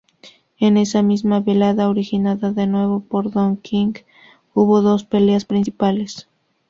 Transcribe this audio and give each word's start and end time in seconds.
En 0.59 0.77
esa 0.77 1.03
misma 1.03 1.41
velada, 1.41 1.87
organizada 1.87 2.53
de 2.53 2.65
nuevo 2.65 3.01
por 3.01 3.29
Don 3.29 3.55
King, 3.57 3.93
hubo 4.55 4.81
dos 4.81 5.03
peleas 5.03 5.45
principales. 5.45 6.27